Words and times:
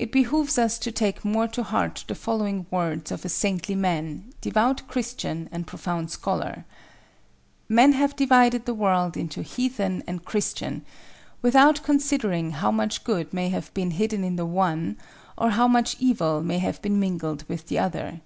It 0.00 0.10
behooves 0.10 0.58
us 0.58 0.78
to 0.80 0.90
take 0.90 1.24
more 1.24 1.46
to 1.46 1.62
heart 1.62 2.02
the 2.08 2.16
following 2.16 2.66
words 2.72 3.12
of 3.12 3.24
a 3.24 3.28
saintly 3.28 3.76
man, 3.76 4.34
devout 4.40 4.82
Christian 4.88 5.48
and 5.52 5.64
profound 5.64 6.10
scholar:—"Men 6.10 7.92
have 7.92 8.16
divided 8.16 8.66
the 8.66 8.74
world 8.74 9.16
into 9.16 9.42
heathen 9.42 10.02
and 10.08 10.24
Christian, 10.24 10.84
without 11.40 11.84
considering 11.84 12.50
how 12.50 12.72
much 12.72 13.04
good 13.04 13.32
may 13.32 13.48
have 13.50 13.72
been 13.74 13.92
hidden 13.92 14.24
in 14.24 14.34
the 14.34 14.44
one, 14.44 14.96
or 15.38 15.50
how 15.50 15.68
much 15.68 15.94
evil 16.00 16.42
may 16.42 16.58
have 16.58 16.82
been 16.82 16.98
mingled 16.98 17.44
with 17.48 17.68
the 17.68 17.78
other. 17.78 18.22